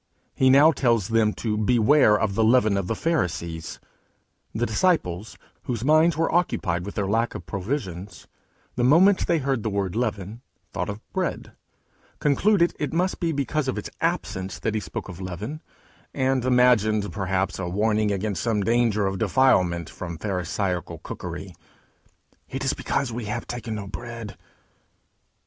[0.33, 3.79] He now tells them to beware of the leaven of the Pharisees.
[4.51, 8.25] The disciples, whose minds were occupied with their lack of provisions,
[8.75, 10.41] the moment they heard the word leaven,
[10.73, 11.51] thought of bread,
[12.19, 15.61] concluded it must be because of its absence that he spoke of leaven,
[16.15, 21.53] and imagined perhaps a warning against some danger of defilement from Pharisaical cookery:
[22.49, 24.35] 'It is because we have taken no bread!'